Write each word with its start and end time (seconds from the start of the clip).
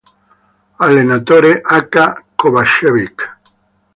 Allenatore: 0.85 1.51
Aca 1.77 2.05
Kovačević 2.39 3.17